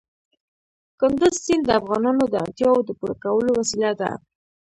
کندز 0.99 1.33
سیند 1.43 1.63
د 1.67 1.69
افغانانو 1.79 2.23
د 2.29 2.35
اړتیاوو 2.43 2.85
د 2.87 2.89
پوره 2.99 3.15
کولو 3.23 3.51
وسیله 3.59 3.91
ده. 4.01 4.11